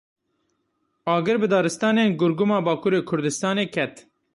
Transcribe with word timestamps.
Agir 1.17 1.41
bi 1.43 1.51
daristanên 1.53 2.17
Gurgum 2.19 2.51
a 2.57 2.59
Bakurê 2.67 3.01
Kurdistanê 3.09 3.65
ket. 3.75 3.93